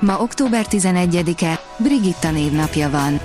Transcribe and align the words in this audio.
Ma 0.00 0.18
október 0.20 0.66
11-e, 0.70 1.60
Brigitta 1.76 2.30
névnapja 2.30 2.90
van. 2.90 3.20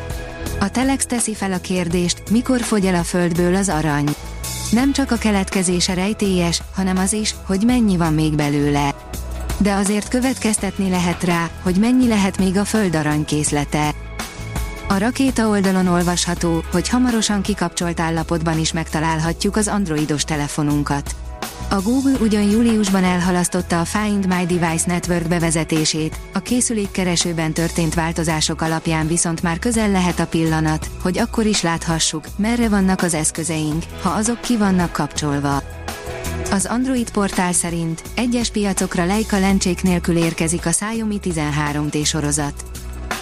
A 0.60 0.70
Telex 0.70 1.06
teszi 1.06 1.34
fel 1.34 1.52
a 1.52 1.60
kérdést, 1.60 2.24
mikor 2.30 2.62
fogy 2.62 2.86
el 2.86 2.96
a 2.96 3.04
földből 3.04 3.56
az 3.56 3.70
arany. 3.70 4.10
Nem 4.72 4.94
csak 4.94 5.12
a 5.12 5.16
keletkezése 5.16 5.94
rejtélyes, 5.94 6.62
hanem 6.76 6.98
az 6.98 7.14
is, 7.14 7.36
hogy 7.46 7.64
mennyi 7.66 7.98
van 7.98 8.14
még 8.14 8.36
belőle. 8.36 8.96
De 9.58 9.74
azért 9.74 10.08
következtetni 10.08 10.90
lehet 10.90 11.24
rá, 11.24 11.50
hogy 11.64 11.76
mennyi 11.76 12.08
lehet 12.08 12.38
még 12.38 12.58
a 12.58 12.66
föld 12.66 12.96
aranykészlete. 12.96 13.94
A 14.88 14.98
rakéta 14.98 15.48
oldalon 15.48 15.88
olvasható, 15.88 16.64
hogy 16.72 16.90
hamarosan 16.90 17.42
kikapcsolt 17.42 18.00
állapotban 18.00 18.60
is 18.60 18.74
megtalálhatjuk 18.74 19.56
az 19.56 19.68
androidos 19.68 20.24
telefonunkat. 20.24 21.16
A 21.72 21.82
Google 21.82 22.18
ugyan 22.20 22.44
júliusban 22.44 23.04
elhalasztotta 23.04 23.80
a 23.80 23.86
Find 23.86 24.28
My 24.28 24.46
Device 24.46 24.84
Network 24.86 25.28
bevezetését, 25.28 26.20
a 26.34 26.40
készülékkeresőben 26.40 27.54
történt 27.54 27.94
változások 27.94 28.62
alapján 28.62 29.08
viszont 29.08 29.44
már 29.44 29.60
közel 29.60 29.90
lehet 29.92 30.20
a 30.20 30.28
pillanat, 30.28 30.90
hogy 31.02 31.18
akkor 31.18 31.46
is 31.46 31.62
láthassuk, 31.62 32.26
merre 32.36 32.70
vannak 32.70 33.02
az 33.02 33.14
eszközeink, 33.14 33.84
ha 34.02 34.10
azok 34.10 34.42
ki 34.42 34.58
vannak 34.58 34.92
kapcsolva. 34.92 35.64
Az 36.52 36.66
Android 36.66 37.12
portál 37.12 37.54
szerint 37.54 38.02
egyes 38.16 38.50
piacokra 38.50 39.06
Leica 39.06 39.40
lencsék 39.40 39.82
nélkül 39.82 40.18
érkezik 40.18 40.66
a 40.66 40.70
Xiaomi 40.70 41.20
13T 41.24 42.06
sorozat. 42.06 42.64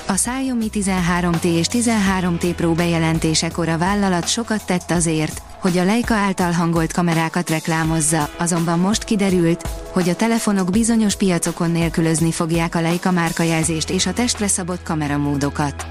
A 0.07 0.13
Xiaomi 0.13 0.69
13T 0.73 1.43
és 1.43 1.67
13T 1.71 2.53
Pro 2.55 2.73
bejelentésekor 2.73 3.69
a 3.69 3.77
vállalat 3.77 4.27
sokat 4.27 4.65
tett 4.65 4.91
azért, 4.91 5.41
hogy 5.61 5.77
a 5.77 5.83
Leica 5.83 6.13
által 6.15 6.51
hangolt 6.51 6.93
kamerákat 6.93 7.49
reklámozza, 7.49 8.29
azonban 8.37 8.79
most 8.79 9.03
kiderült, 9.03 9.67
hogy 9.91 10.09
a 10.09 10.15
telefonok 10.15 10.69
bizonyos 10.69 11.15
piacokon 11.15 11.71
nélkülözni 11.71 12.31
fogják 12.31 12.75
a 12.75 12.81
Leica 12.81 13.11
márkajelzést 13.11 13.89
és 13.89 14.05
a 14.05 14.13
testre 14.13 14.47
szabott 14.47 14.83
kameramódokat. 14.83 15.87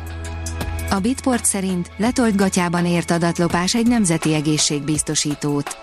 A 0.90 0.98
Bitport 0.98 1.44
szerint 1.44 1.90
letolt 1.96 2.36
gatyában 2.36 2.86
ért 2.86 3.10
adatlopás 3.10 3.74
egy 3.74 3.86
nemzeti 3.86 4.34
egészségbiztosítót. 4.34 5.76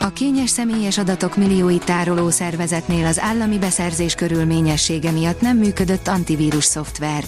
A 0.00 0.08
kényes 0.08 0.50
személyes 0.50 0.98
adatok 0.98 1.36
millióit 1.36 1.84
tároló 1.84 2.30
szervezetnél 2.30 3.06
az 3.06 3.20
állami 3.20 3.58
beszerzés 3.58 4.14
körülményessége 4.14 5.10
miatt 5.10 5.40
nem 5.40 5.56
működött 5.56 6.08
antivírus 6.08 6.64
szoftver. 6.64 7.24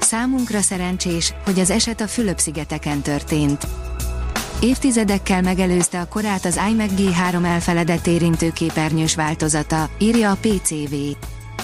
Számunkra 0.00 0.60
szerencsés, 0.60 1.34
hogy 1.44 1.60
az 1.60 1.70
eset 1.70 2.00
a 2.00 2.06
Fülöp-szigeteken 2.06 3.00
történt. 3.00 3.66
Évtizedekkel 4.64 5.42
megelőzte 5.42 6.00
a 6.00 6.08
korát 6.08 6.44
az 6.44 6.60
iMac 6.70 6.90
G3 6.96 7.44
elfeledett 7.44 8.06
érintő 8.06 8.50
képernyős 8.50 9.14
változata, 9.14 9.88
írja 9.98 10.30
a 10.30 10.36
PCV. 10.40 10.94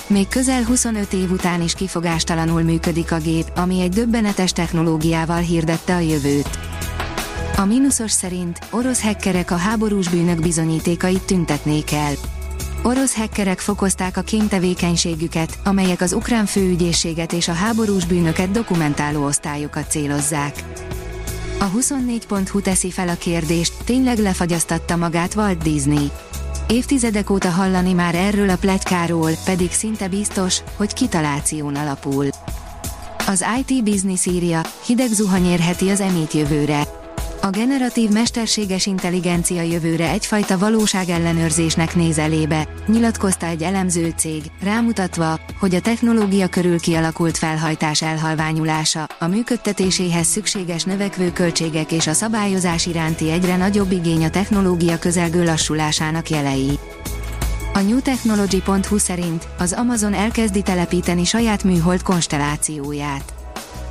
Még 0.06 0.28
közel 0.28 0.64
25 0.64 1.12
év 1.12 1.30
után 1.30 1.62
is 1.62 1.74
kifogástalanul 1.74 2.62
működik 2.62 3.12
a 3.12 3.18
gép, 3.18 3.52
ami 3.56 3.80
egy 3.80 3.90
döbbenetes 3.90 4.52
technológiával 4.52 5.40
hirdette 5.40 5.94
a 5.94 5.98
jövőt. 5.98 6.58
A 7.56 7.64
mínuszos 7.64 8.10
szerint 8.10 8.58
orosz 8.70 9.02
hekkerek 9.02 9.50
a 9.50 9.56
háborús 9.56 10.08
bűnök 10.08 10.40
bizonyítékait 10.40 11.22
tüntetnék 11.22 11.92
el. 11.92 12.12
Orosz 12.82 13.14
hekkerek 13.14 13.58
fokozták 13.58 14.16
a 14.16 14.22
kémtevékenységüket, 14.22 15.58
amelyek 15.64 16.00
az 16.00 16.12
ukrán 16.12 16.46
főügyészséget 16.46 17.32
és 17.32 17.48
a 17.48 17.52
háborús 17.52 18.04
bűnöket 18.04 18.50
dokumentáló 18.50 19.24
osztályokat 19.24 19.90
célozzák. 19.90 20.64
A 21.60 21.70
24.hu 21.70 22.60
teszi 22.60 22.90
fel 22.90 23.08
a 23.08 23.14
kérdést, 23.14 23.72
tényleg 23.84 24.18
lefagyasztatta 24.18 24.96
magát 24.96 25.34
Walt 25.34 25.62
Disney. 25.62 26.10
Évtizedek 26.68 27.30
óta 27.30 27.48
hallani 27.48 27.92
már 27.92 28.14
erről 28.14 28.50
a 28.50 28.56
pletykáról, 28.56 29.30
pedig 29.44 29.72
szinte 29.72 30.08
biztos, 30.08 30.60
hogy 30.76 30.92
kitaláción 30.92 31.74
alapul. 31.74 32.26
Az 33.26 33.44
IT 33.58 33.84
Business 33.84 34.26
írja, 34.26 34.60
hideg 34.86 35.08
zuhany 35.08 35.44
érheti 35.44 35.88
az 35.88 36.00
emét 36.00 36.32
jövőre. 36.32 36.99
A 37.42 37.50
generatív 37.50 38.10
mesterséges 38.10 38.86
intelligencia 38.86 39.62
jövőre 39.62 40.10
egyfajta 40.10 40.58
valóságellenőrzésnek 40.58 41.94
néz 41.94 42.18
elébe, 42.18 42.68
nyilatkozta 42.86 43.46
egy 43.46 43.62
elemző 43.62 44.12
cég, 44.16 44.42
rámutatva, 44.62 45.40
hogy 45.60 45.74
a 45.74 45.80
technológia 45.80 46.48
körül 46.48 46.80
kialakult 46.80 47.38
felhajtás 47.38 48.02
elhalványulása, 48.02 49.06
a 49.18 49.26
működtetéséhez 49.26 50.26
szükséges 50.26 50.84
növekvő 50.84 51.32
költségek 51.32 51.92
és 51.92 52.06
a 52.06 52.12
szabályozás 52.12 52.86
iránti 52.86 53.30
egyre 53.30 53.56
nagyobb 53.56 53.90
igény 53.90 54.24
a 54.24 54.30
technológia 54.30 54.98
közelgő 54.98 55.44
lassulásának 55.44 56.30
jelei. 56.30 56.78
A 57.72 57.80
newtechnology.hu 57.80 58.98
szerint 58.98 59.48
az 59.58 59.72
Amazon 59.72 60.14
elkezdi 60.14 60.62
telepíteni 60.62 61.24
saját 61.24 61.64
műhold 61.64 62.02
konstellációját. 62.02 63.39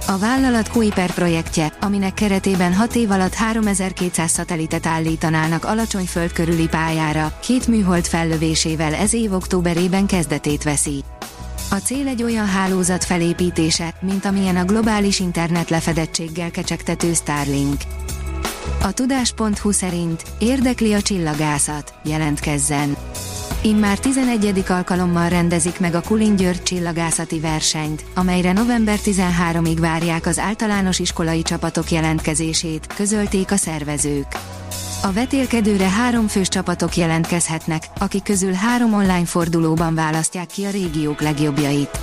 A 0.09 0.17
vállalat 0.17 0.69
Kuiper 0.69 1.13
projektje, 1.13 1.73
aminek 1.81 2.13
keretében 2.13 2.73
6 2.73 2.95
év 2.95 3.11
alatt 3.11 3.33
3200 3.33 4.31
szatelitet 4.31 4.85
állítanának 4.85 5.65
alacsony 5.65 6.05
föld 6.05 6.31
körüli 6.31 6.67
pályára, 6.67 7.37
két 7.41 7.67
műhold 7.67 8.05
fellövésével 8.05 8.93
ez 8.93 9.13
év 9.13 9.33
októberében 9.33 10.05
kezdetét 10.05 10.63
veszi. 10.63 11.03
A 11.69 11.75
cél 11.75 12.07
egy 12.07 12.23
olyan 12.23 12.47
hálózat 12.47 13.05
felépítése, 13.05 13.93
mint 14.01 14.25
amilyen 14.25 14.57
a 14.57 14.65
globális 14.65 15.19
internet 15.19 15.69
lefedettséggel 15.69 16.51
kecsegtető 16.51 17.13
Starlink. 17.13 17.81
A 18.81 18.91
tudás.hu 18.91 19.71
szerint 19.71 20.23
érdekli 20.39 20.93
a 20.93 21.01
csillagászat, 21.01 21.93
jelentkezzen. 22.03 22.95
Immár 23.61 23.99
11. 23.99 24.63
alkalommal 24.67 25.29
rendezik 25.29 25.79
meg 25.79 25.95
a 25.95 26.01
Kulin 26.01 26.35
György 26.35 26.63
csillagászati 26.63 27.39
versenyt, 27.39 28.03
amelyre 28.15 28.51
november 28.51 28.99
13-ig 29.03 29.77
várják 29.79 30.25
az 30.25 30.39
általános 30.39 30.99
iskolai 30.99 31.41
csapatok 31.41 31.91
jelentkezését, 31.91 32.87
közölték 32.95 33.51
a 33.51 33.55
szervezők. 33.55 34.25
A 35.01 35.11
vetélkedőre 35.11 35.89
három 35.89 36.27
fős 36.27 36.47
csapatok 36.47 36.95
jelentkezhetnek, 36.95 37.83
akik 37.97 38.23
közül 38.23 38.53
három 38.53 38.93
online 38.93 39.25
fordulóban 39.25 39.95
választják 39.95 40.47
ki 40.47 40.65
a 40.65 40.69
régiók 40.69 41.21
legjobbjait. 41.21 41.99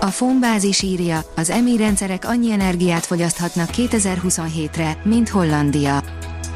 A 0.00 0.06
Fombázis 0.06 0.82
írja, 0.82 1.20
az 1.36 1.50
EMI 1.50 1.76
rendszerek 1.76 2.28
annyi 2.28 2.52
energiát 2.52 3.06
fogyaszthatnak 3.06 3.68
2027-re, 3.72 4.96
mint 5.02 5.28
Hollandia. 5.28 6.02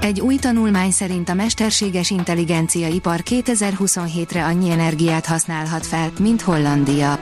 Egy 0.00 0.20
új 0.20 0.36
tanulmány 0.36 0.90
szerint 0.90 1.28
a 1.28 1.34
mesterséges 1.34 2.10
intelligencia 2.10 2.88
ipar 2.88 3.20
2027-re 3.24 4.44
annyi 4.44 4.70
energiát 4.70 5.26
használhat 5.26 5.86
fel, 5.86 6.10
mint 6.18 6.42
Hollandia. 6.42 7.20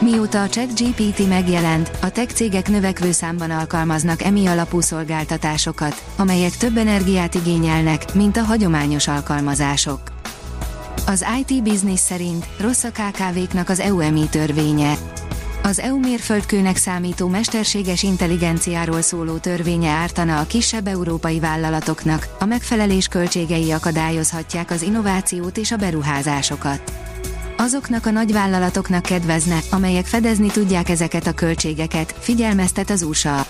Mióta 0.00 0.42
a 0.42 0.48
ChatGPT 0.48 1.28
megjelent, 1.28 1.90
a 2.02 2.10
tech 2.10 2.34
cégek 2.34 2.68
növekvő 2.68 3.12
számban 3.12 3.50
alkalmaznak 3.50 4.22
emi 4.22 4.46
alapú 4.46 4.80
szolgáltatásokat, 4.80 6.04
amelyek 6.16 6.56
több 6.56 6.76
energiát 6.76 7.34
igényelnek, 7.34 8.14
mint 8.14 8.36
a 8.36 8.42
hagyományos 8.42 9.08
alkalmazások. 9.08 10.00
Az 11.06 11.24
IT 11.40 11.62
Business 11.62 12.00
szerint 12.00 12.46
rossz 12.60 12.84
a 12.84 12.90
KKV-knak 12.90 13.68
az 13.68 13.80
EU 13.80 14.00
EMI 14.00 14.28
törvénye. 14.30 15.13
Az 15.66 15.78
EU 15.78 15.98
mérföldkőnek 15.98 16.76
számító 16.76 17.28
mesterséges 17.28 18.02
intelligenciáról 18.02 19.02
szóló 19.02 19.36
törvénye 19.36 19.90
ártana 19.90 20.38
a 20.38 20.46
kisebb 20.46 20.86
európai 20.86 21.40
vállalatoknak, 21.40 22.28
a 22.38 22.44
megfelelés 22.44 23.08
költségei 23.08 23.70
akadályozhatják 23.70 24.70
az 24.70 24.82
innovációt 24.82 25.56
és 25.56 25.72
a 25.72 25.76
beruházásokat. 25.76 26.92
Azoknak 27.56 28.06
a 28.06 28.10
nagyvállalatoknak 28.10 29.02
kedvezne, 29.02 29.58
amelyek 29.70 30.06
fedezni 30.06 30.46
tudják 30.46 30.88
ezeket 30.88 31.26
a 31.26 31.32
költségeket, 31.32 32.14
figyelmeztet 32.18 32.90
az 32.90 33.02
USA. 33.02 33.46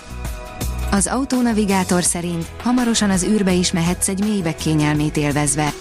Az 0.91 1.07
autónavigátor 1.07 2.05
szerint 2.05 2.51
hamarosan 2.63 3.11
az 3.11 3.25
űrbe 3.25 3.53
is 3.53 3.73
mehetsz 3.73 4.09
egy 4.09 4.21
mélybek 4.21 4.57
kényelmét 4.57 5.17
élvezve. 5.17 5.73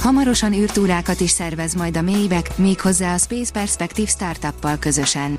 Hamarosan 0.00 0.52
űrtúrákat 0.52 1.20
is 1.20 1.30
szervez 1.30 1.74
majd 1.74 1.96
a 1.96 2.02
Maybach, 2.02 2.58
méghozzá 2.58 3.14
a 3.14 3.18
Space 3.18 3.52
Perspective 3.52 4.08
startuppal 4.08 4.76
közösen. 4.78 5.38